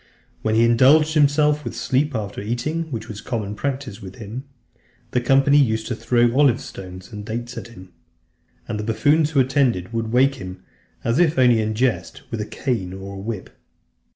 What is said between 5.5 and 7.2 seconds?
used to throw olive stones